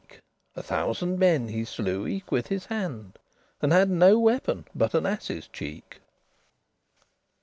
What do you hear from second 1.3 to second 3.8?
he slew eke with his hand, And